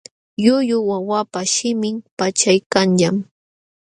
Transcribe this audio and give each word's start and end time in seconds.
Llullu 0.41 0.77
wawapa 0.89 1.39
shimin 1.53 1.95
paćhyaykanñam. 2.17 3.15